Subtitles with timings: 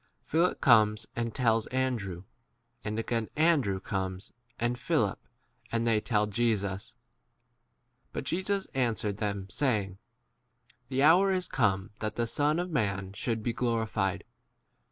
[0.25, 2.23] Philip comes and tells Andrew,
[2.83, 5.19] and again An drew comes and Philip,
[5.71, 6.95] and they w 23 tell Jesus.
[8.11, 9.99] But Jesus answered them, saying,
[10.89, 14.23] The hour is come that the Son of man should be 24 glorified.